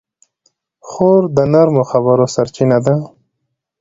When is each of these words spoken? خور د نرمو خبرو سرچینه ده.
خور 0.87 1.21
د 1.35 1.39
نرمو 1.53 1.83
خبرو 1.91 2.25
سرچینه 2.35 2.77
ده. 2.85 2.95